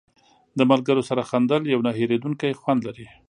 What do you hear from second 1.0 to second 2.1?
سره وخندل یو نه